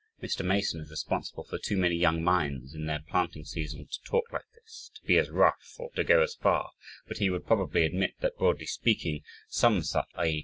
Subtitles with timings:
[0.19, 0.43] Mr.
[0.43, 4.47] Mason is responsible for too many young minds, in their planting season to talk like
[4.55, 6.71] this, to be as rough, or to go as far,
[7.07, 10.39] but he would probably admit that, broadly speaking some such way, i.e.